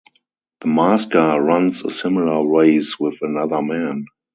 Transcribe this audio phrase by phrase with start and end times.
[0.61, 4.03] The masker runs a similar race with another man.